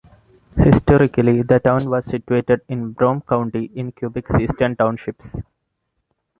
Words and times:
Historically, 0.57 1.43
the 1.43 1.59
town 1.59 1.87
was 1.87 2.05
situated 2.05 2.61
in 2.69 2.91
Brome 2.91 3.21
County 3.21 3.65
in 3.75 3.91
Quebec's 3.91 4.33
Eastern 4.39 4.75
Townships. 4.75 5.39